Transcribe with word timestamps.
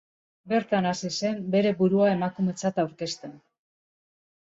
Bertan 0.51 0.85
hasi 0.91 1.09
zen 1.17 1.43
bere 1.55 1.73
burua 1.81 2.07
emakumetzat 2.13 2.81
aurkezten. 2.85 3.37